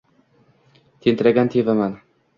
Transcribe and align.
Tentiragan 1.03 1.47
tevaman 1.57 1.93